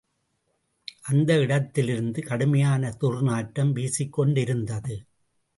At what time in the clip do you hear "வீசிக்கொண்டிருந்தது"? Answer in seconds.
3.75-4.97